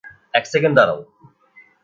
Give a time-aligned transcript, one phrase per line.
[0.33, 0.99] এক সেকেন্ড দাঁড়াও।